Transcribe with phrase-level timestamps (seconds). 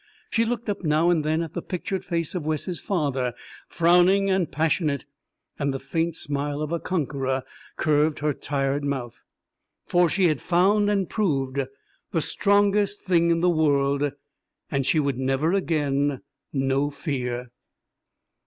[0.31, 3.35] She looked up now and then at the pictured face of Wes's father,
[3.67, 5.05] frowning and passionate,
[5.59, 7.43] and the faint smile of a conqueror
[7.77, 9.21] curved her tired mouth.
[9.85, 11.59] For she had found and proved
[12.09, 14.11] the strongest thing in the world,
[14.71, 16.21] and she would never again
[16.51, 17.51] know fear.